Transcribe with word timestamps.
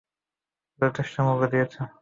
যথেষ্ট 0.79 1.15
মূল্য 1.19 1.43
দিয়েছ। 1.51 1.73